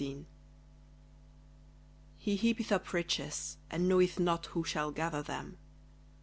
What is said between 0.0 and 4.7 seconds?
WEALTH _He heapeth up riches and knoweth not who